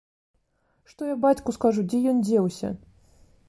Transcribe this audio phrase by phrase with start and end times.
[0.93, 2.69] Што я бацьку скажу, дзе ён дзеўся?